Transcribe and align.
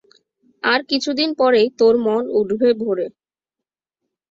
আর 0.63 0.79
কিছুদিন 0.89 1.29
পরেই 1.33 1.67
তোর 1.79 1.95
মন 2.05 2.23
উঠবে 2.39 2.69
ভরে। 2.81 3.05